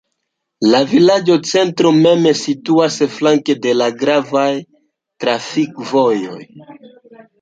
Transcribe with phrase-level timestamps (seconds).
[0.69, 4.49] La vilaĝocentro mem situas flanke de la gravaj
[5.25, 6.43] trafikvojoj.